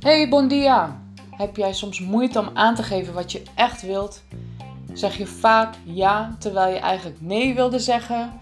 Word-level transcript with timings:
Hey, 0.00 0.28
bon 0.28 0.48
dia. 0.48 1.00
Heb 1.30 1.56
jij 1.56 1.72
soms 1.72 2.00
moeite 2.00 2.38
om 2.38 2.50
aan 2.54 2.74
te 2.74 2.82
geven 2.82 3.14
wat 3.14 3.32
je 3.32 3.42
echt 3.54 3.82
wilt? 3.82 4.22
Zeg 4.92 5.16
je 5.16 5.26
vaak 5.26 5.74
ja 5.84 6.36
terwijl 6.38 6.74
je 6.74 6.78
eigenlijk 6.78 7.20
nee 7.20 7.54
wilde 7.54 7.78
zeggen? 7.78 8.32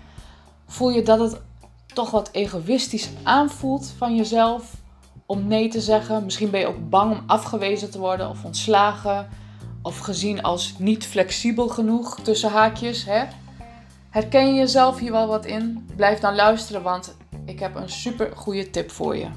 Voel 0.66 0.90
je 0.90 1.02
dat 1.02 1.18
het 1.18 1.40
toch 1.86 2.10
wat 2.10 2.28
egoïstisch 2.32 3.10
aanvoelt 3.22 3.94
van 3.96 4.16
jezelf 4.16 4.74
om 5.26 5.46
nee 5.46 5.68
te 5.68 5.80
zeggen? 5.80 6.24
Misschien 6.24 6.50
ben 6.50 6.60
je 6.60 6.66
ook 6.66 6.88
bang 6.88 7.12
om 7.12 7.22
afgewezen 7.26 7.90
te 7.90 7.98
worden 7.98 8.28
of 8.28 8.44
ontslagen 8.44 9.28
of 9.82 9.98
gezien 9.98 10.42
als 10.42 10.74
niet 10.78 11.06
flexibel 11.06 11.68
genoeg 11.68 12.20
tussen 12.20 12.50
haakjes. 12.50 13.04
Hè? 13.04 13.24
Herken 14.10 14.46
je 14.46 14.54
jezelf 14.54 14.98
hier 14.98 15.12
wel 15.12 15.26
wat 15.26 15.46
in? 15.46 15.88
Blijf 15.96 16.18
dan 16.18 16.34
luisteren, 16.34 16.82
want 16.82 17.16
ik 17.48 17.58
heb 17.58 17.74
een 17.74 17.88
super 17.88 18.36
goede 18.36 18.70
tip 18.70 18.90
voor 18.90 19.16
je. 19.16 19.28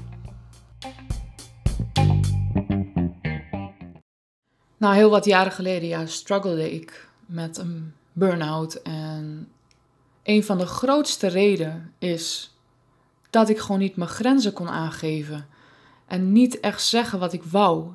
Nou, 4.76 4.94
heel 4.94 5.10
wat 5.10 5.24
jaren 5.24 5.52
geleden 5.52 5.88
ja, 5.88 6.06
struggelde 6.06 6.74
ik 6.74 7.08
met 7.26 7.58
een 7.58 7.94
burn-out. 8.12 8.74
En 8.74 9.48
een 10.22 10.44
van 10.44 10.58
de 10.58 10.66
grootste 10.66 11.26
redenen 11.26 11.92
is 11.98 12.54
dat 13.30 13.48
ik 13.48 13.58
gewoon 13.58 13.80
niet 13.80 13.96
mijn 13.96 14.10
grenzen 14.10 14.52
kon 14.52 14.68
aangeven. 14.68 15.46
En 16.06 16.32
niet 16.32 16.60
echt 16.60 16.82
zeggen 16.82 17.18
wat 17.18 17.32
ik 17.32 17.42
wou 17.42 17.90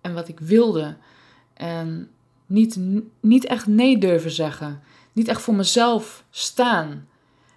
en 0.00 0.14
wat 0.14 0.28
ik 0.28 0.40
wilde. 0.40 0.96
En 1.54 2.10
niet, 2.46 2.78
niet 3.20 3.46
echt 3.46 3.66
nee 3.66 3.98
durven 3.98 4.30
zeggen. 4.30 4.82
Niet 5.12 5.28
echt 5.28 5.42
voor 5.42 5.54
mezelf 5.54 6.24
staan. 6.30 7.08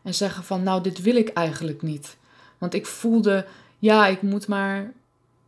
En 0.04 0.14
zeggen 0.14 0.44
van 0.44 0.64
nou, 0.64 0.82
dit 0.82 1.02
wil 1.02 1.16
ik 1.16 1.30
eigenlijk 1.30 1.82
niet. 1.82 2.18
Want 2.58 2.74
ik 2.74 2.86
voelde, 2.86 3.46
ja, 3.80 4.08
ik 4.08 4.22
moet 4.22 4.48
maar 4.48 4.94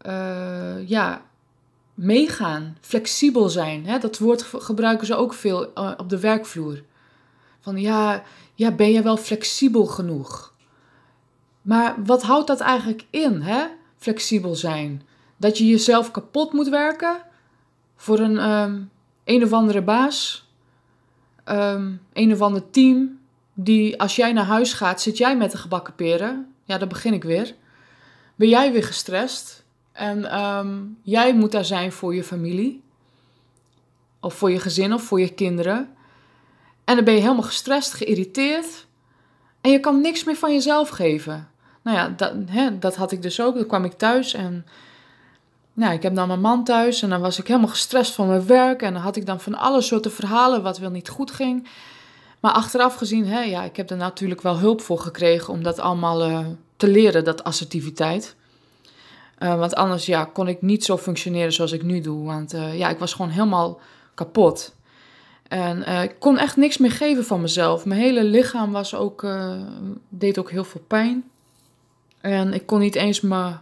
uh, 0.06 0.88
ja, 0.88 1.22
meegaan, 1.94 2.78
flexibel 2.82 3.50
zijn. 3.50 3.86
Hè? 3.86 3.98
Dat 3.98 4.18
woord 4.18 4.42
gebruiken 4.42 5.08
ze 5.08 5.16
ook 5.16 5.34
veel 5.34 5.74
eh, 5.74 5.92
op 5.98 6.10
de 6.10 6.20
werkvloer. 6.20 6.84
Van 7.60 7.78
ja, 7.78 8.24
ja, 8.54 8.72
ben 8.72 8.92
je 8.92 9.02
wel 9.02 9.18
flexibel 9.18 9.86
genoeg? 9.86 10.54
Maar 11.62 11.96
wat 12.06 12.24
houdt 12.24 12.48
dat 12.48 12.60
eigenlijk 12.60 13.06
in, 13.10 13.42
hè? 13.42 13.66
flexibel 13.98 14.56
zijn? 14.56 15.02
Dat 15.38 15.58
je 15.58 15.68
jezelf 15.68 16.12
kapot 16.12 16.54
moet 16.54 16.70
werken 16.70 17.18
voor 17.96 18.20
een 18.20 18.50
um, 18.50 18.90
een 19.24 19.44
of 19.44 19.54
andere 19.54 19.82
baas, 19.82 20.48
um, 21.46 22.02
een 22.14 22.34
of 22.34 22.42
ander 22.42 22.70
team, 22.70 23.20
die 23.56 24.00
als 24.00 24.16
jij 24.16 24.34
naar 24.34 24.46
huis 24.46 24.74
gaat, 24.74 25.02
zit 25.02 25.18
jij 25.18 25.38
met 25.38 25.52
de 25.52 25.58
gebakken 25.58 25.96
peren. 25.96 26.54
Ja, 26.64 26.78
dan 26.78 26.88
begin 26.88 27.14
ik 27.14 27.24
weer. 27.24 27.56
Ben 28.36 28.50
jij 28.50 28.72
weer 28.72 28.84
gestrest? 28.84 29.64
En 29.92 30.40
um, 30.40 30.98
jij 31.02 31.36
moet 31.36 31.52
daar 31.52 31.66
zijn 31.66 31.92
voor 31.92 32.16
je 32.16 32.24
familie. 32.24 32.84
Of 34.20 34.34
voor 34.34 34.52
je 34.52 34.60
gezin 34.60 34.94
of 34.94 35.04
voor 35.04 35.20
je 35.20 35.34
kinderen. 35.34 35.90
En 36.86 36.96
dan 36.96 37.04
ben 37.06 37.14
je 37.14 37.22
helemaal 37.22 37.44
gestrest, 37.44 37.94
geïrriteerd. 37.94 38.86
En 39.62 39.72
je 39.72 39.80
kan 39.80 40.02
niks 40.02 40.24
meer 40.24 40.36
van 40.36 40.54
jezelf 40.54 40.90
geven. 40.90 41.50
Nou 41.82 41.98
ja, 41.98 42.14
dat, 42.18 42.34
hè, 42.46 42.80
dat 42.80 42.96
had 42.96 43.12
ik 43.12 43.22
dus 43.22 43.42
ook. 43.42 43.56
Dan 43.56 43.66
kwam 43.66 43.86
ik 43.86 43.94
thuis 43.94 44.34
en 44.34 44.66
nou, 45.74 45.94
ik 45.94 46.04
heb 46.04 46.16
dan 46.16 46.28
mijn 46.28 46.42
man 46.42 46.64
thuis. 46.64 47.02
En 47.02 47.10
dan 47.10 47.22
was 47.22 47.40
ik 47.40 47.48
helemaal 47.48 47.70
gestrest 47.70 48.14
van 48.14 48.28
mijn 48.28 48.48
werk. 48.48 48.82
En 48.82 48.94
dan 48.94 49.02
had 49.02 49.16
ik 49.16 49.26
dan 49.26 49.40
van 49.40 49.56
alle 49.56 49.82
soorten 49.82 50.12
verhalen 50.12 50.64
wat 50.64 50.78
wel 50.78 50.90
niet 50.90 51.10
goed 51.10 51.32
ging. 51.32 51.68
Maar 52.40 52.52
achteraf 52.52 52.96
gezien, 52.96 53.26
hè, 53.28 53.42
ja, 53.42 53.64
ik 53.64 53.76
heb 53.76 53.90
er 53.90 53.98
natuurlijk 53.98 54.42
wel 54.42 54.58
hulp 54.58 54.82
voor 54.82 55.00
gekregen 55.00 55.54
om 55.54 55.64
dat 55.64 55.80
allemaal 55.80 56.30
uh, 56.30 56.46
te 56.78 56.88
leren, 56.88 57.24
dat 57.24 57.44
assertiviteit. 57.44 58.36
Uh, 59.40 59.60
want 59.60 59.76
anders 59.76 60.06
ja, 60.06 60.26
kon 60.26 60.48
ik 60.48 60.62
niet 60.62 60.84
zo 60.86 60.98
functioneren 60.98 61.54
zoals 61.54 61.72
ik 61.72 61.84
nu 61.84 62.02
doe. 62.02 62.26
Want 62.26 62.54
uh, 62.54 62.78
ja, 62.78 62.90
ik 62.90 63.00
was 63.00 63.14
gewoon 63.14 63.32
helemaal 63.32 63.80
kapot. 64.14 64.76
En 65.48 66.04
ik 66.04 66.16
kon 66.20 66.38
echt 66.38 66.58
niks 66.58 66.78
meer 66.78 66.92
geven 66.92 67.26
van 67.26 67.42
mezelf. 67.42 67.86
Mijn 67.86 68.02
hele 68.02 68.24
lichaam 68.24 68.72
was 68.72 68.96
ook, 68.96 69.28
deed 70.10 70.40
ook 70.40 70.52
heel 70.52 70.64
veel 70.64 70.82
pijn. 70.88 71.30
En 72.22 72.54
ik 72.54 72.66
kon 72.66 72.80
niet 72.80 72.96
eens 72.96 73.22
mijn 73.22 73.60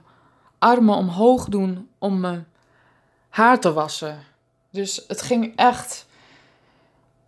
armen 0.60 0.96
omhoog 0.96 1.46
doen 1.46 1.88
om 1.98 2.20
mijn 2.20 2.48
haar 3.30 3.60
te 3.60 3.74
wassen. 3.74 4.20
Dus 4.70 5.04
het 5.08 5.22
ging 5.22 5.54
echt 5.56 6.06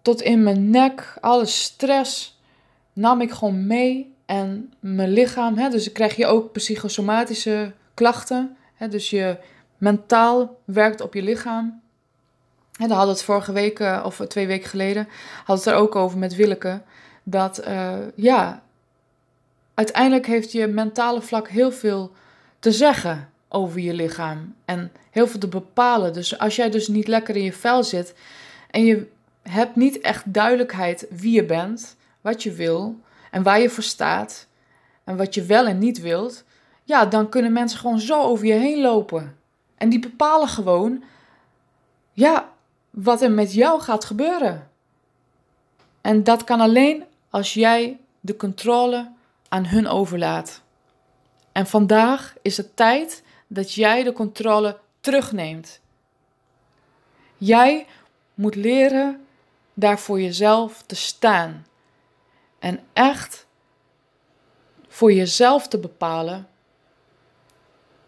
tot 0.06 0.22
in 0.22 0.44
mijn 0.44 0.70
nek. 0.70 1.18
Alle 1.22 1.46
stress 1.46 2.40
nam 2.94 3.22
ik 3.22 3.32
gewoon 3.32 3.68
mee. 3.68 4.14
En 4.26 4.74
mijn 4.80 5.10
lichaam, 5.10 5.58
hè, 5.58 5.70
dus 5.70 5.92
krijg 5.92 6.16
je 6.16 6.26
ook 6.26 6.52
psychosomatische 6.52 7.74
klachten. 7.94 8.58
Hè, 8.76 8.88
dus 8.88 9.10
je 9.10 9.38
mentaal 9.78 10.60
werkt 10.66 11.02
op 11.02 11.14
je 11.14 11.22
lichaam. 11.22 11.82
En 12.80 12.88
daar 12.88 12.98
hadden 12.98 13.16
we 13.16 13.22
het 13.22 13.24
vorige 13.24 13.52
week, 13.52 13.80
eh, 13.80 14.04
of 14.06 14.22
twee 14.28 14.48
weken 14.48 14.70
geleden, 14.70 15.08
hadden 15.38 15.66
het 15.66 15.74
er 15.74 15.82
ook 15.82 15.96
over 15.96 16.18
met 16.18 16.36
Willeke. 16.36 16.82
Dat, 17.24 17.68
uh, 17.68 17.94
ja, 18.16 18.64
uiteindelijk 19.74 20.26
heeft 20.26 20.52
je 20.52 20.68
mentale 20.68 21.22
vlak 21.22 21.48
heel 21.48 21.72
veel 21.72 22.12
te 22.60 22.72
zeggen 22.72 23.30
over 23.50 23.80
je 23.80 23.94
lichaam. 23.94 24.56
En 24.66 24.92
heel 25.12 25.28
veel 25.28 25.40
te 25.40 25.48
bepalen. 25.48 26.14
Dus 26.14 26.40
als 26.40 26.56
jij 26.56 26.70
dus 26.70 26.88
niet 26.88 27.08
lekker 27.08 27.36
in 27.36 27.44
je 27.44 27.54
vel 27.54 27.84
zit 27.84 28.16
en 28.72 28.86
je 28.86 29.14
hebt 29.50 29.76
niet 29.76 30.00
echt 30.00 30.34
duidelijkheid 30.34 31.08
wie 31.10 31.34
je 31.34 31.46
bent, 31.46 31.96
wat 32.22 32.44
je 32.44 32.52
wil 32.52 33.00
en 33.32 33.44
waar 33.44 33.60
je 33.60 33.70
voor 33.70 33.84
staat 33.84 34.48
en 35.04 35.18
wat 35.18 35.34
je 35.34 35.44
wel 35.44 35.66
en 35.66 35.80
niet 35.80 36.00
wilt, 36.00 36.44
ja, 36.84 37.06
dan 37.06 37.30
kunnen 37.30 37.54
mensen 37.54 37.80
gewoon 37.80 38.00
zo 38.00 38.22
over 38.22 38.46
je 38.46 38.54
heen 38.54 38.82
lopen. 38.82 39.38
En 39.78 39.90
die 39.90 40.00
bepalen 40.00 40.48
gewoon, 40.48 41.04
ja, 42.12 42.50
wat 42.90 43.22
er 43.22 43.32
met 43.32 43.54
jou 43.54 43.82
gaat 43.82 44.06
gebeuren. 44.06 44.70
En 46.02 46.24
dat 46.24 46.44
kan 46.44 46.60
alleen 46.60 47.04
als 47.30 47.54
jij 47.54 48.00
de 48.20 48.36
controle 48.36 49.12
aan 49.50 49.66
hun 49.66 49.88
overlaat. 49.88 50.62
En 51.52 51.68
vandaag 51.68 52.36
is 52.42 52.58
het 52.58 52.76
tijd 52.76 53.24
dat 53.48 53.74
jij 53.74 54.04
de 54.04 54.14
controle 54.14 54.78
terugneemt. 55.00 55.80
Jij 57.38 57.86
moet 58.34 58.56
leren 58.56 59.25
daar 59.76 60.00
voor 60.00 60.22
jezelf 60.22 60.84
te 60.86 60.96
staan. 60.96 61.66
En 62.60 62.80
echt 62.94 63.48
voor 64.88 65.14
jezelf 65.14 65.68
te 65.68 65.80
bepalen 65.80 66.48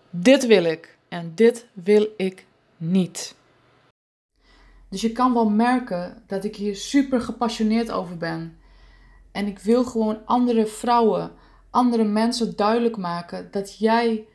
dit 0.10 0.46
wil 0.46 0.64
ik 0.64 0.98
en 1.08 1.32
dit 1.36 1.68
wil 1.74 2.08
ik 2.18 2.46
niet. 2.78 3.36
Dus 4.90 5.02
je 5.02 5.12
kan 5.12 5.34
wel 5.34 5.50
merken 5.50 6.24
dat 6.28 6.44
ik 6.44 6.56
hier 6.56 6.76
super 6.76 7.22
gepassioneerd 7.22 7.92
over 7.92 8.18
ben. 8.18 8.58
En 9.32 9.48
ik 9.48 9.60
wil 9.60 9.84
gewoon 9.84 10.26
andere 10.26 10.66
vrouwen, 10.66 11.32
andere 11.70 12.04
mensen 12.04 12.56
duidelijk 12.56 12.98
maken 12.98 13.52
dat 13.52 13.78
jij 13.78 14.28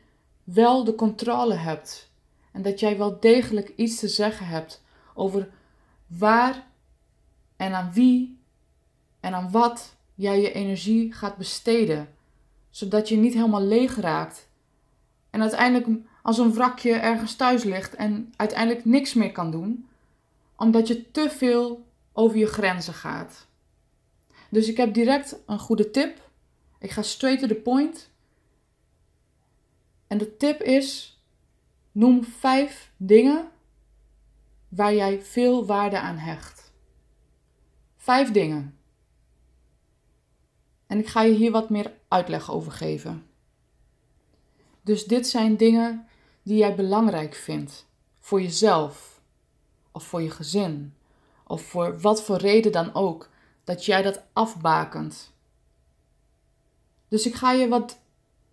wel 0.43 0.83
de 0.83 0.95
controle 0.95 1.53
hebt. 1.53 2.11
En 2.51 2.61
dat 2.61 2.79
jij 2.79 2.97
wel 2.97 3.19
degelijk 3.19 3.73
iets 3.75 3.99
te 3.99 4.07
zeggen 4.07 4.45
hebt 4.45 4.83
over 5.13 5.49
waar 6.07 6.67
en 7.57 7.73
aan 7.73 7.91
wie 7.93 8.37
en 9.19 9.33
aan 9.33 9.51
wat 9.51 9.95
jij 10.15 10.41
je 10.41 10.51
energie 10.51 11.13
gaat 11.13 11.37
besteden. 11.37 12.15
Zodat 12.69 13.09
je 13.09 13.15
niet 13.15 13.33
helemaal 13.33 13.63
leeg 13.63 13.95
raakt 13.95 14.47
en 15.29 15.41
uiteindelijk 15.41 15.99
als 16.21 16.37
een 16.37 16.53
wrakje 16.53 16.93
ergens 16.93 17.35
thuis 17.35 17.63
ligt 17.63 17.95
en 17.95 18.33
uiteindelijk 18.35 18.85
niks 18.85 19.13
meer 19.13 19.31
kan 19.31 19.51
doen, 19.51 19.87
omdat 20.55 20.87
je 20.87 21.11
te 21.11 21.29
veel 21.29 21.85
over 22.11 22.37
je 22.37 22.47
grenzen 22.47 22.93
gaat. 22.93 23.47
Dus 24.49 24.67
ik 24.67 24.77
heb 24.77 24.93
direct 24.93 25.35
een 25.45 25.59
goede 25.59 25.91
tip. 25.91 26.29
Ik 26.79 26.91
ga 26.91 27.01
straight 27.01 27.41
to 27.41 27.47
the 27.47 27.61
point. 27.61 28.09
En 30.07 30.17
de 30.17 30.37
tip 30.37 30.61
is: 30.61 31.19
noem 31.91 32.23
vijf 32.23 32.91
dingen 32.97 33.49
waar 34.69 34.93
jij 34.93 35.21
veel 35.21 35.65
waarde 35.65 35.99
aan 35.99 36.17
hecht. 36.17 36.62
Vijf 38.03 38.31
dingen. 38.31 38.77
En 40.87 40.99
ik 40.99 41.07
ga 41.07 41.21
je 41.21 41.33
hier 41.33 41.51
wat 41.51 41.69
meer 41.69 41.93
uitleg 42.07 42.51
over 42.51 42.71
geven. 42.71 43.25
Dus 44.81 45.05
dit 45.05 45.27
zijn 45.27 45.57
dingen 45.57 46.07
die 46.41 46.57
jij 46.57 46.75
belangrijk 46.75 47.33
vindt 47.33 47.85
voor 48.19 48.41
jezelf 48.41 49.21
of 49.91 50.03
voor 50.03 50.21
je 50.21 50.29
gezin 50.29 50.93
of 51.43 51.61
voor 51.61 51.99
wat 51.99 52.23
voor 52.23 52.37
reden 52.37 52.71
dan 52.71 52.93
ook, 52.93 53.29
dat 53.63 53.85
jij 53.85 54.01
dat 54.01 54.23
afbakent. 54.33 55.33
Dus 57.07 57.25
ik 57.25 57.35
ga 57.35 57.51
je 57.51 57.67
wat 57.67 57.99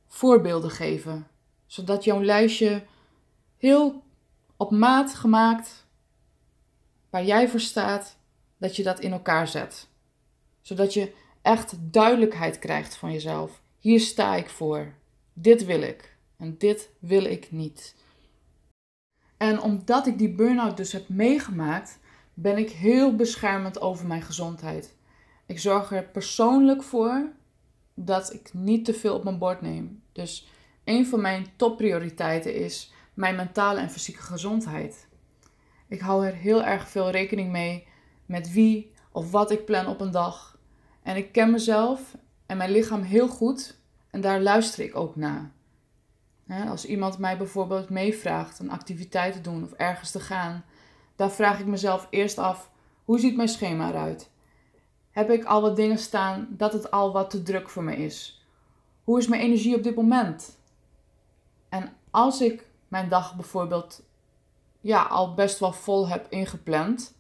voorbeelden 0.07 0.71
geven, 0.71 1.27
zodat 1.67 2.05
jouw 2.05 2.23
lijstje 2.23 2.87
heel 3.57 4.03
op 4.57 4.71
maat 4.71 5.15
gemaakt, 5.15 5.87
waar 7.11 7.25
jij 7.25 7.49
voor 7.49 7.61
staat, 7.61 8.19
dat 8.61 8.77
je 8.77 8.83
dat 8.83 9.01
in 9.01 9.13
elkaar 9.13 9.49
zet. 9.49 9.89
Zodat 10.61 10.95
je 10.95 11.13
echt 11.43 11.75
duidelijkheid 11.81 12.59
krijgt 12.59 12.97
van 12.97 13.13
jezelf. 13.13 13.63
Hier 13.79 14.01
sta 14.01 14.35
ik 14.35 14.49
voor. 14.49 14.95
Dit 15.33 15.65
wil 15.65 15.83
ik 15.83 16.17
en 16.37 16.55
dit 16.59 16.91
wil 16.99 17.25
ik 17.25 17.51
niet. 17.51 17.95
En 19.37 19.61
omdat 19.61 20.07
ik 20.07 20.19
die 20.19 20.35
burn-out 20.35 20.77
dus 20.77 20.93
heb 20.93 21.09
meegemaakt, 21.09 21.99
ben 22.35 22.59
ik 22.59 22.71
heel 22.71 23.17
beschermend 23.17 23.81
over 23.81 24.07
mijn 24.07 24.23
gezondheid. 24.23 24.95
Ik 25.47 25.59
zorg 25.59 25.93
er 25.93 26.05
persoonlijk 26.05 26.83
voor 26.83 27.33
dat 27.95 28.35
ik 28.35 28.51
niet 28.53 28.85
te 28.85 28.95
veel 28.95 29.15
op 29.15 29.25
mijn 29.25 29.39
bord 29.39 29.61
neem. 29.61 30.03
Dus 30.13 30.49
een 30.85 31.07
van 31.07 31.21
mijn 31.21 31.47
topprioriteiten 31.57 32.55
is 32.55 32.93
mijn 33.15 33.37
mentale 33.37 33.81
en 33.81 33.91
fysieke 33.91 34.23
gezondheid. 34.23 35.09
Ik 35.89 36.01
hou 36.01 36.27
er 36.27 36.35
heel 36.35 36.65
erg 36.65 36.89
veel 36.89 37.11
rekening 37.11 37.51
mee 37.51 37.87
met 38.31 38.53
wie 38.53 38.93
of 39.13 39.31
wat 39.31 39.51
ik 39.51 39.65
plan 39.65 39.87
op 39.87 40.01
een 40.01 40.11
dag. 40.11 40.59
En 41.03 41.17
ik 41.17 41.33
ken 41.33 41.51
mezelf 41.51 42.17
en 42.47 42.57
mijn 42.57 42.71
lichaam 42.71 43.03
heel 43.03 43.29
goed 43.29 43.79
en 44.11 44.21
daar 44.21 44.41
luister 44.41 44.85
ik 44.85 44.97
ook 44.97 45.17
naar. 45.17 45.53
Als 46.69 46.85
iemand 46.85 47.19
mij 47.19 47.37
bijvoorbeeld 47.37 47.89
meevraagt 47.89 48.59
een 48.59 48.71
activiteit 48.71 49.33
te 49.33 49.41
doen 49.41 49.65
of 49.65 49.73
ergens 49.73 50.11
te 50.11 50.21
gaan, 50.21 50.65
dan 51.17 51.31
vraag 51.31 51.61
ik 51.61 51.67
mezelf 51.67 52.07
eerst 52.11 52.39
af: 52.39 52.71
hoe 53.05 53.19
ziet 53.19 53.37
mijn 53.37 53.49
schema 53.49 53.89
eruit? 53.89 54.31
Heb 55.11 55.31
ik 55.31 55.45
al 55.45 55.61
wat 55.61 55.77
dingen 55.77 55.99
staan 55.99 56.49
dat 56.51 56.73
het 56.73 56.91
al 56.91 57.13
wat 57.13 57.31
te 57.31 57.43
druk 57.43 57.69
voor 57.69 57.85
me 57.85 57.97
is? 57.97 58.45
Hoe 59.05 59.19
is 59.19 59.29
mijn 59.29 59.43
energie 59.43 59.77
op 59.77 59.83
dit 59.83 59.95
moment? 59.95 60.59
En 61.69 61.93
als 62.11 62.41
ik 62.41 62.67
mijn 62.89 63.09
dag 63.09 63.35
bijvoorbeeld 63.37 64.03
ja, 64.81 65.03
al 65.03 65.35
best 65.35 65.59
wel 65.59 65.73
vol 65.73 66.09
heb 66.09 66.27
ingepland, 66.29 67.15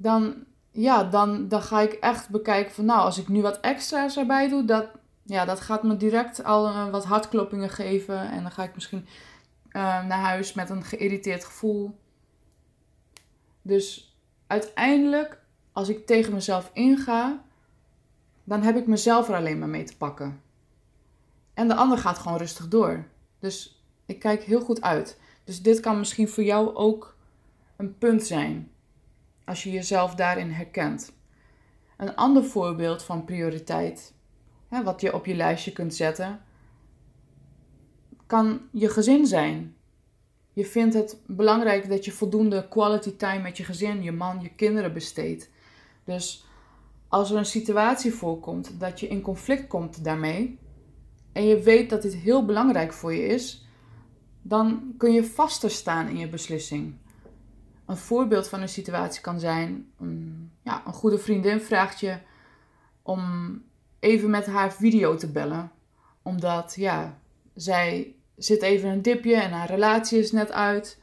dan, 0.00 0.44
ja, 0.70 1.04
dan, 1.04 1.48
dan 1.48 1.62
ga 1.62 1.80
ik 1.80 1.92
echt 1.92 2.28
bekijken 2.28 2.74
van 2.74 2.84
nou, 2.84 3.00
als 3.00 3.18
ik 3.18 3.28
nu 3.28 3.42
wat 3.42 3.60
extra's 3.60 4.16
erbij 4.16 4.48
doe, 4.48 4.64
dat, 4.64 4.86
ja, 5.22 5.44
dat 5.44 5.60
gaat 5.60 5.82
me 5.82 5.96
direct 5.96 6.44
al 6.44 6.68
uh, 6.68 6.90
wat 6.90 7.04
hartkloppingen 7.04 7.70
geven. 7.70 8.30
En 8.30 8.42
dan 8.42 8.50
ga 8.50 8.62
ik 8.62 8.74
misschien 8.74 9.06
uh, 9.68 10.04
naar 10.04 10.20
huis 10.20 10.52
met 10.52 10.70
een 10.70 10.84
geïrriteerd 10.84 11.44
gevoel. 11.44 11.98
Dus 13.62 14.16
uiteindelijk, 14.46 15.38
als 15.72 15.88
ik 15.88 16.06
tegen 16.06 16.32
mezelf 16.32 16.70
inga, 16.72 17.42
dan 18.44 18.62
heb 18.62 18.76
ik 18.76 18.86
mezelf 18.86 19.28
er 19.28 19.34
alleen 19.34 19.58
maar 19.58 19.68
mee 19.68 19.84
te 19.84 19.96
pakken. 19.96 20.40
En 21.54 21.68
de 21.68 21.74
ander 21.74 21.98
gaat 21.98 22.18
gewoon 22.18 22.38
rustig 22.38 22.68
door. 22.68 23.06
Dus 23.38 23.84
ik 24.06 24.18
kijk 24.18 24.42
heel 24.42 24.60
goed 24.60 24.82
uit. 24.82 25.20
Dus 25.44 25.62
dit 25.62 25.80
kan 25.80 25.98
misschien 25.98 26.28
voor 26.28 26.44
jou 26.44 26.74
ook 26.74 27.16
een 27.76 27.98
punt 27.98 28.26
zijn. 28.26 28.70
Als 29.50 29.62
je 29.62 29.70
jezelf 29.70 30.14
daarin 30.14 30.50
herkent. 30.50 31.12
Een 31.96 32.16
ander 32.16 32.44
voorbeeld 32.44 33.02
van 33.02 33.24
prioriteit, 33.24 34.14
hè, 34.68 34.82
wat 34.82 35.00
je 35.00 35.14
op 35.14 35.26
je 35.26 35.34
lijstje 35.34 35.72
kunt 35.72 35.94
zetten, 35.94 36.40
kan 38.26 38.60
je 38.72 38.88
gezin 38.88 39.26
zijn. 39.26 39.76
Je 40.52 40.66
vindt 40.66 40.94
het 40.94 41.20
belangrijk 41.26 41.88
dat 41.88 42.04
je 42.04 42.12
voldoende 42.12 42.68
quality 42.68 43.16
time 43.16 43.42
met 43.42 43.56
je 43.56 43.64
gezin, 43.64 44.02
je 44.02 44.12
man, 44.12 44.40
je 44.40 44.54
kinderen 44.54 44.92
besteedt. 44.92 45.50
Dus 46.04 46.46
als 47.08 47.30
er 47.30 47.36
een 47.36 47.46
situatie 47.46 48.12
voorkomt 48.12 48.80
dat 48.80 49.00
je 49.00 49.08
in 49.08 49.20
conflict 49.20 49.66
komt 49.66 50.04
daarmee, 50.04 50.58
en 51.32 51.44
je 51.44 51.60
weet 51.60 51.90
dat 51.90 52.02
dit 52.02 52.14
heel 52.14 52.44
belangrijk 52.44 52.92
voor 52.92 53.14
je 53.14 53.26
is, 53.26 53.66
dan 54.42 54.94
kun 54.98 55.12
je 55.12 55.24
vaster 55.24 55.70
staan 55.70 56.08
in 56.08 56.16
je 56.18 56.28
beslissing. 56.28 56.94
Een 57.90 57.96
voorbeeld 57.96 58.48
van 58.48 58.60
een 58.60 58.68
situatie 58.68 59.20
kan 59.20 59.40
zijn: 59.40 59.92
ja, 60.62 60.82
een 60.86 60.92
goede 60.92 61.18
vriendin 61.18 61.60
vraagt 61.60 62.00
je 62.00 62.18
om 63.02 63.62
even 63.98 64.30
met 64.30 64.46
haar 64.46 64.72
video 64.72 65.16
te 65.16 65.30
bellen, 65.30 65.72
omdat 66.22 66.74
ja, 66.76 67.18
zij 67.54 68.14
zit 68.36 68.62
even 68.62 68.88
een 68.88 69.02
dipje 69.02 69.34
en 69.34 69.50
haar 69.50 69.68
relatie 69.68 70.18
is 70.18 70.32
net 70.32 70.52
uit. 70.52 70.98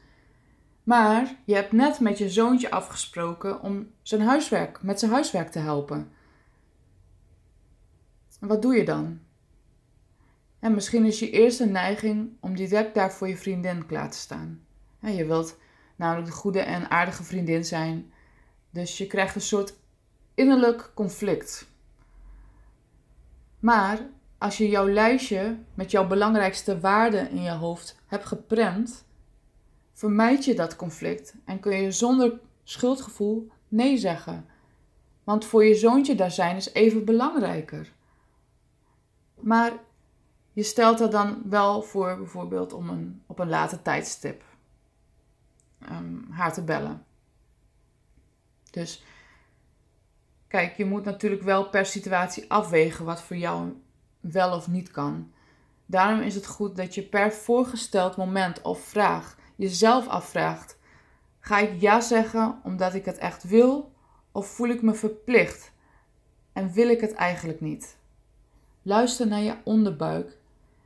Maar 0.84 1.36
je 1.46 1.56
hebt 1.56 1.72
net 1.72 2.00
met 2.00 2.18
je 2.18 2.30
zoontje 2.30 2.72
afgesproken 2.72 3.62
om 3.62 3.92
zijn 4.02 4.22
huiswerk, 4.22 4.84
met 4.84 5.00
zijn 5.00 5.12
huiswerk 5.12 5.50
te 5.50 5.60
helpen. 5.60 6.12
wat 8.40 8.62
doe 8.62 8.76
je 8.76 8.86
dan? 8.86 9.20
En 10.60 10.74
misschien 10.74 11.06
is 11.06 11.20
je 11.20 11.30
eerste 11.30 11.66
neiging 11.66 12.38
om 12.40 12.56
direct 12.56 12.94
daar 12.94 13.12
voor 13.12 13.28
je 13.28 13.38
vriendin 13.38 13.86
klaar 13.86 14.12
te 14.12 14.18
staan. 14.18 14.62
je 15.00 15.26
wilt 15.26 15.58
namelijk 15.98 16.28
de 16.28 16.34
goede 16.34 16.60
en 16.60 16.92
aardige 16.92 17.24
vriendin 17.24 17.66
zijn, 17.66 18.12
dus 18.70 18.98
je 18.98 19.08
krijgt 19.08 19.36
een 19.36 19.42
soort 19.42 19.74
innerlijk 20.34 20.92
conflict. 20.94 21.68
Maar 23.60 24.00
als 24.38 24.58
je 24.58 24.70
jouw 24.70 24.90
lijstje 24.90 25.58
met 25.74 25.92
jouw 25.92 26.08
belangrijkste 26.08 26.80
waarden 26.80 27.30
in 27.30 27.42
je 27.42 27.52
hoofd 27.52 28.00
hebt 28.06 28.26
geprent, 28.26 29.06
vermijd 29.94 30.46
je 30.46 30.56
dat 30.56 30.76
conflict 30.76 31.36
en 31.46 31.60
kun 31.60 31.76
je 31.82 31.92
zonder 31.92 32.40
schuldgevoel 32.64 33.52
nee 33.68 33.98
zeggen. 33.98 34.46
Want 35.24 35.46
voor 35.46 35.66
je 35.66 35.76
zoontje 35.76 36.16
daar 36.16 36.32
zijn 36.32 36.56
is 36.56 36.74
even 36.74 37.06
belangrijker. 37.06 37.94
Maar 39.40 39.74
je 40.54 40.64
stelt 40.64 41.00
er 41.00 41.10
dan 41.10 41.42
wel 41.46 41.82
voor 41.82 42.18
bijvoorbeeld 42.18 42.74
om 42.74 42.90
een, 42.90 43.24
op 43.26 43.40
een 43.40 43.50
later 43.50 43.82
tijdstip 43.82 44.44
um, 45.92 46.28
haar 46.32 46.54
te 46.54 46.64
bellen. 46.64 47.06
Dus 48.72 49.04
kijk, 50.48 50.78
je 50.78 50.86
moet 50.86 51.04
natuurlijk 51.04 51.44
wel 51.44 51.70
per 51.70 51.86
situatie 51.86 52.52
afwegen 52.52 53.06
wat 53.06 53.22
voor 53.22 53.38
jou 53.38 53.82
wel 54.20 54.56
of 54.56 54.68
niet 54.68 54.92
kan. 54.92 55.32
Daarom 55.86 56.22
is 56.22 56.36
het 56.36 56.48
goed 56.48 56.76
dat 56.76 56.96
je 56.96 57.04
per 57.04 57.34
voorgesteld 57.34 58.18
moment 58.18 58.62
of 58.62 58.80
vraag 58.80 59.38
jezelf 59.56 60.08
afvraagt: 60.08 60.78
ga 61.40 61.60
ik 61.60 61.82
ja 61.82 62.02
zeggen 62.02 62.60
omdat 62.64 62.94
ik 62.94 63.06
het 63.06 63.18
echt 63.18 63.44
wil 63.44 63.92
of 64.32 64.48
voel 64.48 64.70
ik 64.70 64.82
me 64.82 64.94
verplicht 64.94 65.72
en 66.54 66.72
wil 66.72 66.90
ik 66.90 67.02
het 67.02 67.14
eigenlijk 67.14 67.62
niet? 67.62 67.98
Luister 68.82 69.28
naar 69.28 69.42
je 69.42 69.56
onderbuik 69.64 70.38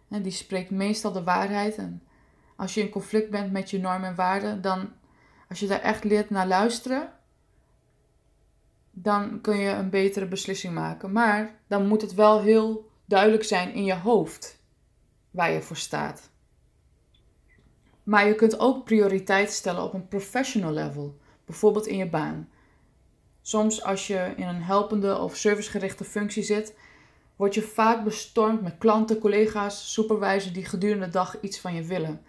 en 0.10 0.22
die 0.22 0.32
spreekt 0.32 0.70
meestal 0.70 1.12
de 1.12 1.24
waarheid. 1.24 1.76
En 1.76 2.04
als 2.62 2.74
je 2.74 2.82
in 2.82 2.90
conflict 2.90 3.30
bent 3.30 3.52
met 3.52 3.70
je 3.70 3.80
normen 3.80 4.10
en 4.10 4.16
waarden, 4.16 4.62
dan 4.62 4.94
als 5.50 5.60
je 5.60 5.68
daar 5.68 5.82
echt 5.82 6.04
leert 6.04 6.30
naar 6.30 6.48
luisteren, 6.48 7.14
dan 8.92 9.42
kun 9.42 9.58
je 9.58 9.70
een 9.70 9.90
betere 9.90 10.28
beslissing 10.28 10.74
maken. 10.74 11.12
Maar 11.12 11.56
dan 11.68 11.88
moet 11.88 12.02
het 12.02 12.14
wel 12.14 12.42
heel 12.42 12.90
duidelijk 13.06 13.44
zijn 13.44 13.74
in 13.74 13.84
je 13.84 13.96
hoofd 13.96 14.60
waar 15.32 15.52
je 15.52 15.62
voor 15.62 15.78
staat. 15.78 16.30
Maar 18.04 18.28
je 18.28 18.36
kunt 18.36 18.60
ook 18.60 18.86
prioriteit 18.86 19.52
stellen 19.52 19.84
op 19.84 19.94
een 19.94 20.08
professional 20.08 20.72
level, 20.72 21.18
bijvoorbeeld 21.46 21.88
in 21.88 21.98
je 21.98 22.10
baan. 22.10 22.50
Soms 23.42 23.84
als 23.84 24.08
je 24.08 24.34
in 24.36 24.48
een 24.48 24.64
helpende 24.64 25.18
of 25.18 25.36
servicegerichte 25.36 26.04
functie 26.04 26.44
zit, 26.44 26.78
word 27.36 27.54
je 27.54 27.62
vaak 27.62 28.04
bestormd 28.04 28.62
met 28.62 28.78
klanten, 28.78 29.20
collega's, 29.20 29.94
supervisors 29.94 30.54
die 30.54 30.66
gedurende 30.66 31.06
de 31.06 31.12
dag 31.12 31.40
iets 31.40 31.60
van 31.60 31.74
je 31.74 31.84
willen. 31.84 32.22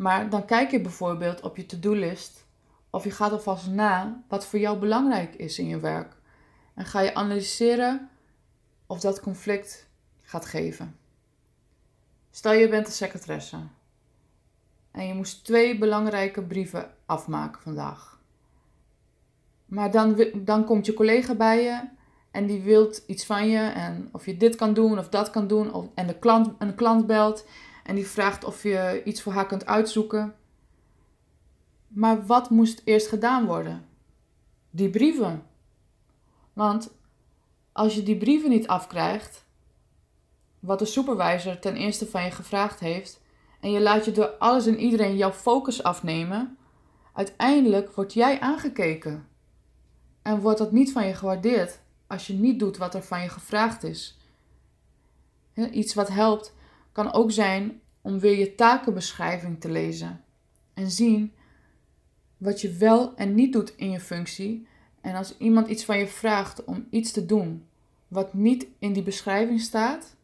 Maar 0.00 0.30
dan 0.30 0.44
kijk 0.44 0.70
je 0.70 0.80
bijvoorbeeld 0.80 1.40
op 1.40 1.56
je 1.56 1.66
to-do-list 1.66 2.46
of 2.90 3.04
je 3.04 3.10
gaat 3.10 3.32
alvast 3.32 3.66
na 3.66 4.22
wat 4.28 4.46
voor 4.46 4.58
jou 4.58 4.78
belangrijk 4.78 5.34
is 5.34 5.58
in 5.58 5.68
je 5.68 5.80
werk. 5.80 6.16
En 6.74 6.84
ga 6.84 7.00
je 7.00 7.14
analyseren 7.14 8.10
of 8.86 9.00
dat 9.00 9.20
conflict 9.20 9.88
gaat 10.22 10.46
geven. 10.46 10.96
Stel 12.30 12.52
je 12.52 12.68
bent 12.68 12.86
de 12.86 12.92
secretaresse 12.92 13.56
en 14.90 15.06
je 15.06 15.14
moest 15.14 15.44
twee 15.44 15.78
belangrijke 15.78 16.42
brieven 16.42 16.94
afmaken 17.06 17.62
vandaag. 17.62 18.20
Maar 19.66 19.90
dan, 19.90 20.24
dan 20.34 20.64
komt 20.64 20.86
je 20.86 20.94
collega 20.94 21.34
bij 21.34 21.62
je 21.62 21.88
en 22.30 22.46
die 22.46 22.62
wilt 22.62 23.02
iets 23.06 23.26
van 23.26 23.48
je 23.48 23.60
en 23.60 24.08
of 24.12 24.26
je 24.26 24.36
dit 24.36 24.56
kan 24.56 24.74
doen 24.74 24.98
of 24.98 25.08
dat 25.08 25.30
kan 25.30 25.46
doen. 25.46 25.72
Of, 25.72 25.86
en 25.94 26.06
de 26.06 26.18
klant, 26.18 26.54
een 26.58 26.74
klant 26.74 27.06
belt 27.06 27.44
en 27.90 27.96
die 27.96 28.06
vraagt 28.06 28.44
of 28.44 28.62
je 28.62 29.02
iets 29.04 29.22
voor 29.22 29.32
haar 29.32 29.46
kunt 29.46 29.66
uitzoeken. 29.66 30.34
Maar 31.88 32.26
wat 32.26 32.50
moest 32.50 32.82
eerst 32.84 33.08
gedaan 33.08 33.46
worden? 33.46 33.86
Die 34.70 34.90
brieven. 34.90 35.42
Want 36.52 36.90
als 37.72 37.94
je 37.94 38.02
die 38.02 38.16
brieven 38.16 38.50
niet 38.50 38.66
afkrijgt, 38.66 39.44
wat 40.58 40.78
de 40.78 40.84
supervisor 40.84 41.58
ten 41.58 41.76
eerste 41.76 42.06
van 42.06 42.24
je 42.24 42.30
gevraagd 42.30 42.80
heeft, 42.80 43.20
en 43.60 43.70
je 43.70 43.80
laat 43.80 44.04
je 44.04 44.12
door 44.12 44.28
alles 44.28 44.66
en 44.66 44.78
iedereen 44.78 45.16
jouw 45.16 45.32
focus 45.32 45.82
afnemen, 45.82 46.58
uiteindelijk 47.12 47.92
word 47.92 48.12
jij 48.12 48.40
aangekeken. 48.40 49.28
En 50.22 50.40
wordt 50.40 50.58
dat 50.58 50.72
niet 50.72 50.92
van 50.92 51.06
je 51.06 51.14
gewaardeerd 51.14 51.80
als 52.06 52.26
je 52.26 52.34
niet 52.34 52.58
doet 52.58 52.76
wat 52.76 52.94
er 52.94 53.02
van 53.02 53.22
je 53.22 53.28
gevraagd 53.28 53.82
is. 53.82 54.18
Iets 55.72 55.94
wat 55.94 56.08
helpt 56.08 56.58
kan 57.02 57.12
ook 57.12 57.32
zijn 57.32 57.80
om 58.00 58.18
weer 58.18 58.38
je 58.38 58.54
takenbeschrijving 58.54 59.60
te 59.60 59.70
lezen 59.70 60.24
en 60.74 60.90
zien 60.90 61.32
wat 62.36 62.60
je 62.60 62.72
wel 62.72 63.16
en 63.16 63.34
niet 63.34 63.52
doet 63.52 63.76
in 63.76 63.90
je 63.90 64.00
functie. 64.00 64.66
En 65.00 65.14
als 65.14 65.36
iemand 65.38 65.68
iets 65.68 65.84
van 65.84 65.98
je 65.98 66.06
vraagt 66.06 66.64
om 66.64 66.86
iets 66.90 67.12
te 67.12 67.26
doen, 67.26 67.66
wat 68.08 68.34
niet 68.34 68.66
in 68.78 68.92
die 68.92 69.02
beschrijving 69.02 69.60
staat, 69.60 70.16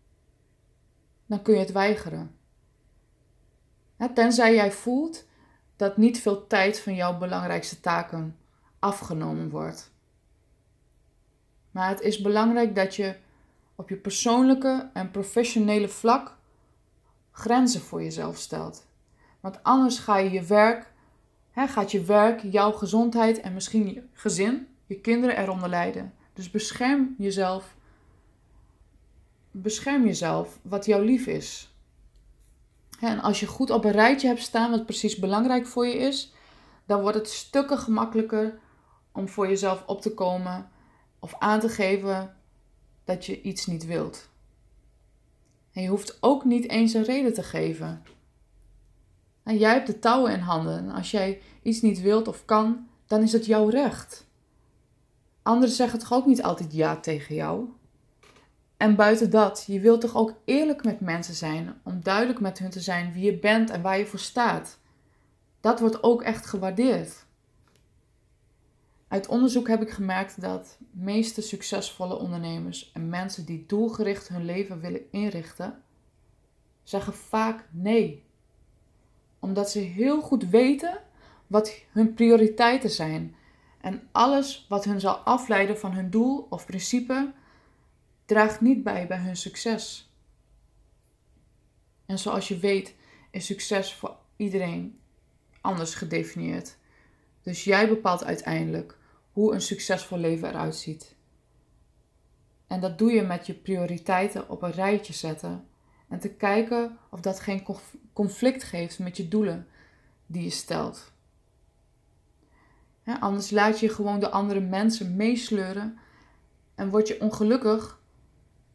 dan 1.27 1.43
kun 1.43 1.55
je 1.55 1.61
het 1.61 1.73
weigeren. 1.73 2.31
Tenzij 4.15 4.55
jij 4.55 4.73
voelt 4.73 5.27
dat 5.77 5.97
niet 5.97 6.21
veel 6.21 6.47
tijd 6.47 6.81
van 6.81 6.95
jouw 6.95 7.19
belangrijkste 7.19 7.81
taken 7.81 8.37
afgenomen 8.79 9.51
wordt. 9.51 9.91
Maar 11.71 11.89
het 11.89 12.01
is 12.01 12.21
belangrijk 12.21 12.75
dat 12.75 12.95
je 12.97 13.17
op 13.75 13.89
je 13.89 13.97
persoonlijke 13.97 14.91
en 14.93 15.11
professionele 15.11 15.89
vlak 15.89 16.36
grenzen 17.37 17.81
voor 17.81 18.03
jezelf 18.03 18.37
stelt. 18.37 18.87
Want 19.41 19.63
anders 19.63 19.99
ga 19.99 20.17
je 20.17 20.31
je 20.31 20.43
werk, 20.43 20.93
hè, 21.51 21.67
gaat 21.67 21.91
je 21.91 22.03
werk, 22.03 22.43
jouw 22.43 22.73
gezondheid 22.73 23.41
en 23.41 23.55
misschien 23.55 23.95
je 23.95 24.03
gezin, 24.13 24.69
je 24.87 25.01
kinderen 25.01 25.39
eronder 25.39 25.69
lijden. 25.69 26.15
Dus 26.33 26.51
bescherm 26.51 27.15
jezelf. 27.19 27.75
Bescherm 29.51 30.05
jezelf 30.05 30.59
wat 30.63 30.85
jou 30.85 31.05
lief 31.05 31.27
is. 31.27 31.75
En 33.01 33.21
als 33.21 33.41
je 33.41 33.47
goed 33.47 33.71
op 33.71 33.85
een 33.85 33.91
rijtje 33.91 34.27
hebt 34.27 34.41
staan 34.41 34.71
wat 34.71 34.85
precies 34.85 35.19
belangrijk 35.19 35.67
voor 35.67 35.87
je 35.87 35.99
is, 35.99 36.33
dan 36.87 37.01
wordt 37.01 37.17
het 37.17 37.29
stukken 37.29 37.79
gemakkelijker 37.79 38.59
om 39.13 39.29
voor 39.29 39.49
jezelf 39.49 39.83
op 39.87 40.01
te 40.01 40.15
komen 40.15 40.71
of 41.19 41.35
aan 41.39 41.61
te 41.61 41.69
geven 41.69 42.37
dat 43.05 43.27
je 43.27 43.43
iets 43.43 43.67
niet 43.67 43.87
wilt. 43.87 44.29
En 45.77 45.83
je 45.83 45.89
hoeft 45.89 46.19
ook 46.21 46.45
niet 46.45 46.69
eens 46.69 46.95
een 46.95 47.05
reden 47.05 47.33
te 47.33 47.43
geven. 47.43 48.03
En 49.43 49.57
jij 49.57 49.73
hebt 49.73 49.87
de 49.87 49.99
touwen 49.99 50.33
in 50.33 50.39
handen. 50.39 50.79
En 50.79 50.91
als 50.91 51.11
jij 51.11 51.41
iets 51.63 51.81
niet 51.81 52.01
wilt 52.01 52.29
of 52.29 52.45
kan, 52.45 52.89
dan 53.07 53.23
is 53.23 53.33
het 53.33 53.47
jouw 53.47 53.69
recht. 53.69 54.27
Anderen 55.43 55.75
zeggen 55.75 55.99
toch 55.99 56.13
ook 56.13 56.27
niet 56.27 56.43
altijd 56.43 56.73
ja 56.73 56.97
tegen 56.97 57.35
jou? 57.35 57.69
En 58.77 58.97
buiten 58.97 59.31
dat, 59.31 59.65
je 59.67 59.81
wilt 59.81 60.01
toch 60.01 60.17
ook 60.17 60.35
eerlijk 60.45 60.85
met 60.85 61.01
mensen 61.01 61.35
zijn 61.35 61.81
om 61.83 62.01
duidelijk 62.03 62.41
met 62.41 62.59
hun 62.59 62.71
te 62.71 62.81
zijn 62.81 63.13
wie 63.13 63.25
je 63.25 63.39
bent 63.39 63.71
en 63.71 63.83
waar 63.83 63.99
je 63.99 64.07
voor 64.07 64.19
staat. 64.19 64.79
Dat 65.61 65.81
wordt 65.81 66.03
ook 66.03 66.23
echt 66.23 66.47
gewaardeerd. 66.47 67.26
Uit 69.09 69.29
onderzoek 69.29 69.69
heb 69.69 69.83
ik 69.83 69.91
gemerkt 69.91 70.41
dat 70.41 70.79
meeste 70.91 71.43
succesvolle 71.43 72.15
ondernemers 72.15 72.91
en 72.93 73.09
mensen 73.09 73.45
die 73.45 73.65
doelgericht 73.67 74.29
hun 74.29 74.45
leven 74.45 74.81
willen 74.81 75.13
inrichten, 75.13 75.83
zeggen 76.83 77.15
vaak 77.15 77.65
nee. 77.71 78.25
Omdat 79.39 79.71
ze 79.71 79.79
heel 79.79 80.21
goed 80.21 80.49
weten 80.49 81.03
wat 81.47 81.83
hun 81.91 82.15
prioriteiten 82.15 82.91
zijn 82.91 83.35
en 83.81 84.09
alles 84.13 84.67
wat 84.69 84.85
hun 84.85 85.01
zal 85.01 85.17
afleiden 85.17 85.79
van 85.79 85.93
hun 85.93 86.11
doel 86.11 86.47
of 86.51 86.67
principe 86.67 87.33
draagt 88.25 88.61
niet 88.61 88.83
bij 88.83 89.07
bij 89.07 89.19
hun 89.19 89.37
succes. 89.37 90.11
En 92.07 92.19
zoals 92.19 92.49
je 92.49 92.59
weet 92.59 92.95
is 93.31 93.47
succes 93.47 93.95
voor 93.95 94.17
iedereen 94.37 94.99
anders 95.61 95.95
gedefinieerd. 95.95 96.77
Dus 97.47 97.65
jij 97.65 97.89
bepaalt 97.89 98.25
uiteindelijk 98.25 98.97
hoe 99.33 99.55
een 99.55 99.61
succesvol 99.61 100.19
leven 100.19 100.49
eruit 100.49 100.77
ziet. 100.77 101.15
En 102.67 102.81
dat 102.81 102.99
doe 102.99 103.13
je 103.13 103.23
met 103.23 103.47
je 103.47 103.55
prioriteiten 103.55 104.49
op 104.49 104.63
een 104.63 104.73
rijtje 104.73 105.13
zetten 105.13 105.67
en 106.09 106.19
te 106.19 106.29
kijken 106.29 106.99
of 107.11 107.21
dat 107.21 107.41
geen 107.41 107.67
conflict 108.13 108.63
geeft 108.63 108.99
met 108.99 109.17
je 109.17 109.29
doelen 109.29 109.67
die 110.27 110.43
je 110.43 110.51
stelt. 110.51 111.13
anders 113.21 113.51
laat 113.51 113.81
je 113.81 113.89
gewoon 113.89 114.21
de 114.21 114.31
andere 114.31 114.61
mensen 114.61 115.17
meesleuren 115.17 115.99
en 116.75 116.91
word 116.91 117.09
je 117.09 117.21
ongelukkig 117.21 118.01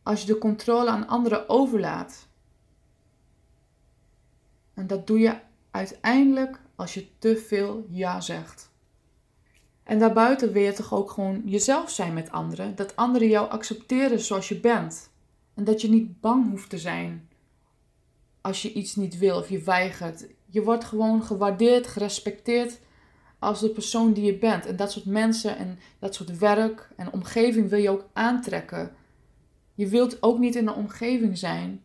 als 0.03 0.21
je 0.21 0.27
de 0.27 0.37
controle 0.37 0.89
aan 0.89 1.07
anderen 1.07 1.49
overlaat. 1.49 2.27
En 4.73 4.87
dat 4.87 5.07
doe 5.07 5.19
je 5.19 5.39
uiteindelijk 5.71 6.59
als 6.81 6.93
je 6.93 7.07
te 7.19 7.37
veel 7.37 7.85
ja 7.89 8.21
zegt. 8.21 8.69
En 9.83 9.99
daarbuiten 9.99 10.51
wil 10.51 10.63
je 10.63 10.73
toch 10.73 10.93
ook 10.93 11.11
gewoon 11.11 11.41
jezelf 11.45 11.89
zijn 11.89 12.13
met 12.13 12.31
anderen. 12.31 12.75
Dat 12.75 12.95
anderen 12.95 13.27
jou 13.27 13.49
accepteren 13.49 14.19
zoals 14.19 14.49
je 14.49 14.59
bent. 14.59 15.09
En 15.53 15.63
dat 15.63 15.81
je 15.81 15.89
niet 15.89 16.21
bang 16.21 16.49
hoeft 16.49 16.69
te 16.69 16.77
zijn 16.77 17.29
als 18.41 18.61
je 18.61 18.73
iets 18.73 18.95
niet 18.95 19.17
wil 19.17 19.37
of 19.37 19.49
je 19.49 19.61
weigert. 19.61 20.27
Je 20.45 20.63
wordt 20.63 20.83
gewoon 20.83 21.23
gewaardeerd, 21.23 21.87
gerespecteerd 21.87 22.79
als 23.39 23.59
de 23.59 23.69
persoon 23.69 24.13
die 24.13 24.23
je 24.23 24.37
bent. 24.37 24.65
En 24.65 24.75
dat 24.75 24.91
soort 24.91 25.05
mensen 25.05 25.57
en 25.57 25.79
dat 25.99 26.15
soort 26.15 26.37
werk 26.37 26.89
en 26.95 27.13
omgeving 27.13 27.69
wil 27.69 27.79
je 27.79 27.89
ook 27.89 28.05
aantrekken. 28.13 28.95
Je 29.75 29.87
wilt 29.87 30.23
ook 30.23 30.39
niet 30.39 30.55
in 30.55 30.67
een 30.67 30.73
omgeving 30.73 31.37
zijn 31.37 31.81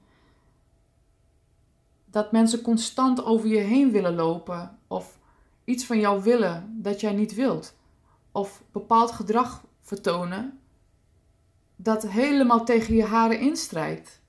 dat 2.16 2.32
mensen 2.32 2.62
constant 2.62 3.25
over 3.25 3.49
je 3.49 3.58
heen 3.58 3.90
willen 3.90 4.14
lopen 4.14 4.78
of 4.87 5.18
iets 5.64 5.85
van 5.85 6.00
jou 6.00 6.23
willen 6.23 6.82
dat 6.82 7.00
jij 7.00 7.12
niet 7.12 7.35
wilt 7.35 7.76
of 8.32 8.62
bepaald 8.73 9.11
gedrag 9.11 9.64
vertonen 9.82 10.61
dat 11.76 12.08
helemaal 12.08 12.64
tegen 12.64 12.94
je 12.94 13.04
haren 13.04 13.40
instrijdt. 13.40 14.20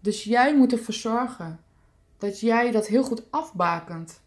Dus 0.00 0.24
jij 0.24 0.56
moet 0.56 0.72
ervoor 0.72 0.94
zorgen 0.94 1.60
dat 2.18 2.40
jij 2.40 2.70
dat 2.70 2.86
heel 2.86 3.04
goed 3.04 3.22
afbakent. 3.30 4.20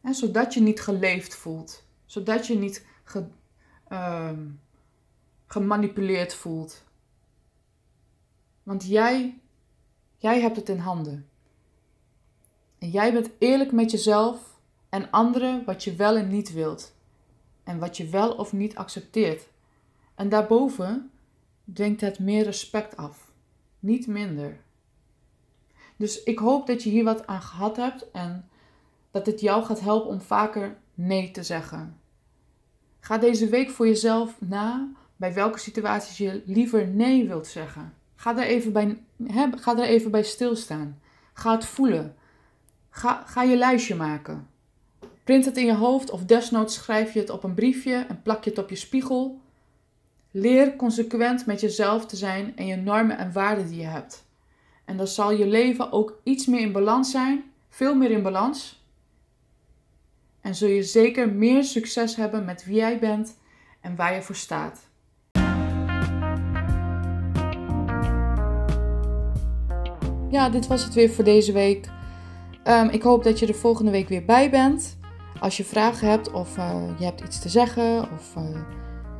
En 0.00 0.14
zodat 0.14 0.54
je 0.54 0.60
niet 0.60 0.80
geleefd 0.80 1.34
voelt. 1.34 1.84
Zodat 2.04 2.46
je 2.46 2.54
niet 2.54 2.86
uh, 3.88 4.30
gemanipuleerd 5.46 6.34
voelt. 6.34 6.84
Want 8.62 8.86
jij, 8.86 9.40
jij 10.16 10.40
hebt 10.40 10.56
het 10.56 10.68
in 10.68 10.78
handen. 10.78 11.28
En 12.78 12.90
jij 12.90 13.12
bent 13.12 13.30
eerlijk 13.38 13.72
met 13.72 13.90
jezelf 13.90 14.60
en 14.88 15.10
anderen 15.10 15.64
wat 15.64 15.84
je 15.84 15.94
wel 15.94 16.16
en 16.16 16.28
niet 16.28 16.52
wilt. 16.52 16.94
En 17.64 17.78
wat 17.78 17.96
je 17.96 18.08
wel 18.08 18.32
of 18.32 18.52
niet 18.52 18.76
accepteert. 18.76 19.48
En 20.14 20.28
daarboven 20.28 21.10
dwingt 21.72 22.00
het 22.00 22.18
meer 22.18 22.44
respect 22.44 22.96
af, 22.96 23.32
niet 23.78 24.06
minder. 24.06 24.60
Dus 25.96 26.22
ik 26.22 26.38
hoop 26.38 26.66
dat 26.66 26.82
je 26.82 26.90
hier 26.90 27.04
wat 27.04 27.26
aan 27.26 27.42
gehad 27.42 27.76
hebt 27.76 28.10
en 28.10 28.48
dat 29.10 29.26
het 29.26 29.40
jou 29.40 29.64
gaat 29.64 29.80
helpen 29.80 30.10
om 30.10 30.20
vaker 30.20 30.76
nee 30.94 31.30
te 31.30 31.42
zeggen. 31.42 32.00
Ga 33.00 33.18
deze 33.18 33.48
week 33.48 33.70
voor 33.70 33.86
jezelf 33.86 34.40
na 34.40 34.92
bij 35.16 35.34
welke 35.34 35.58
situaties 35.58 36.18
je 36.18 36.42
liever 36.46 36.86
nee 36.86 37.26
wilt 37.26 37.46
zeggen. 37.46 37.94
Ga 38.16 38.36
er 38.36 38.46
even 38.46 38.72
bij, 38.72 38.98
ga 39.56 39.78
er 39.78 39.84
even 39.84 40.10
bij 40.10 40.22
stilstaan. 40.22 41.00
Ga 41.32 41.52
het 41.52 41.64
voelen. 41.64 42.14
Ga, 42.90 43.22
ga 43.26 43.42
je 43.42 43.56
lijstje 43.56 43.94
maken. 43.94 44.48
Print 45.24 45.44
het 45.44 45.56
in 45.56 45.66
je 45.66 45.74
hoofd 45.74 46.10
of 46.10 46.24
desnoods 46.24 46.74
schrijf 46.74 47.12
je 47.12 47.20
het 47.20 47.30
op 47.30 47.44
een 47.44 47.54
briefje 47.54 48.06
en 48.08 48.22
plak 48.22 48.44
je 48.44 48.50
het 48.50 48.58
op 48.58 48.70
je 48.70 48.76
spiegel. 48.76 49.40
Leer 50.30 50.76
consequent 50.76 51.46
met 51.46 51.60
jezelf 51.60 52.06
te 52.06 52.16
zijn 52.16 52.56
en 52.56 52.66
je 52.66 52.76
normen 52.76 53.18
en 53.18 53.32
waarden 53.32 53.68
die 53.68 53.80
je 53.80 53.86
hebt. 53.86 54.24
En 54.84 54.96
dan 54.96 55.06
zal 55.06 55.32
je 55.32 55.46
leven 55.46 55.92
ook 55.92 56.20
iets 56.22 56.46
meer 56.46 56.60
in 56.60 56.72
balans 56.72 57.10
zijn, 57.10 57.44
veel 57.68 57.94
meer 57.94 58.10
in 58.10 58.22
balans. 58.22 58.84
En 60.40 60.54
zul 60.54 60.68
je 60.68 60.82
zeker 60.82 61.28
meer 61.32 61.64
succes 61.64 62.16
hebben 62.16 62.44
met 62.44 62.64
wie 62.64 62.76
jij 62.76 62.98
bent 62.98 63.36
en 63.80 63.96
waar 63.96 64.14
je 64.14 64.22
voor 64.22 64.36
staat. 64.36 64.85
Ja, 70.36 70.48
dit 70.48 70.66
was 70.66 70.84
het 70.84 70.94
weer 70.94 71.10
voor 71.10 71.24
deze 71.24 71.52
week. 71.52 71.88
Um, 72.64 72.88
ik 72.88 73.02
hoop 73.02 73.24
dat 73.24 73.38
je 73.38 73.46
er 73.46 73.54
volgende 73.54 73.90
week 73.90 74.08
weer 74.08 74.24
bij 74.24 74.50
bent. 74.50 74.98
Als 75.40 75.56
je 75.56 75.64
vragen 75.64 76.08
hebt 76.08 76.32
of 76.32 76.56
uh, 76.56 76.74
je 76.98 77.04
hebt 77.04 77.20
iets 77.20 77.38
te 77.38 77.48
zeggen 77.48 78.08
of 78.12 78.34
uh, 78.38 78.60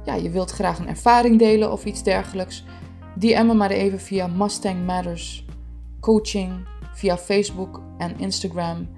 ja, 0.05 0.15
je 0.15 0.31
wilt 0.31 0.51
graag 0.51 0.79
een 0.79 0.89
ervaring 0.89 1.39
delen 1.39 1.73
of 1.73 1.85
iets 1.85 2.03
dergelijks, 2.03 2.65
DM 3.15 3.47
me 3.47 3.55
maar 3.55 3.71
even 3.71 4.01
via 4.01 4.27
Mustang 4.27 4.87
Matters 4.87 5.45
Coaching 6.01 6.53
via 6.95 7.17
Facebook 7.17 7.81
en 7.99 8.19
Instagram. 8.19 8.89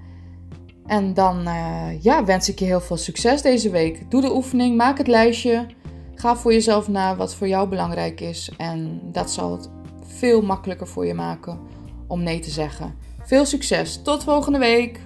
En 0.85 1.13
dan 1.13 1.47
uh, 1.47 2.01
ja, 2.01 2.25
wens 2.25 2.49
ik 2.49 2.59
je 2.59 2.65
heel 2.65 2.81
veel 2.81 2.97
succes 2.97 3.41
deze 3.41 3.69
week. 3.69 4.11
Doe 4.11 4.21
de 4.21 4.33
oefening, 4.33 4.77
maak 4.77 4.97
het 4.97 5.07
lijstje. 5.07 5.67
Ga 6.15 6.35
voor 6.35 6.53
jezelf 6.53 6.87
na 6.87 7.15
wat 7.15 7.35
voor 7.35 7.47
jou 7.47 7.69
belangrijk 7.69 8.21
is. 8.21 8.51
En 8.57 9.01
dat 9.11 9.31
zal 9.31 9.51
het 9.51 9.69
veel 10.03 10.41
makkelijker 10.41 10.87
voor 10.87 11.05
je 11.05 11.13
maken 11.13 11.77
om 12.09 12.23
nee 12.23 12.39
te 12.39 12.49
zeggen. 12.49 12.95
Veel 13.21 13.45
succes. 13.45 14.01
Tot 14.01 14.23
volgende 14.23 14.59
week. 14.59 14.99